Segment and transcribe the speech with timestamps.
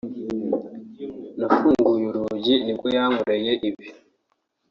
[1.37, 3.87] nafunguye urugi nibwo yankoreye ibi